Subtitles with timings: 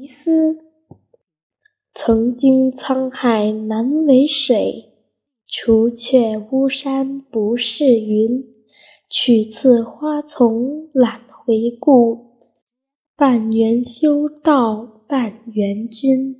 [0.00, 0.56] 疑思：
[1.92, 4.94] 曾经沧海难为水，
[5.46, 8.42] 除却巫山不是云。
[9.10, 12.38] 取次花丛懒回顾，
[13.14, 16.39] 半缘修道半缘君。